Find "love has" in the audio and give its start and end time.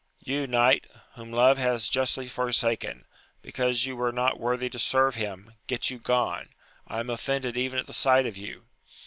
1.31-1.87